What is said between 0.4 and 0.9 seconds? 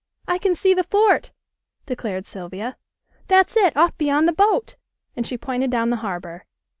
see the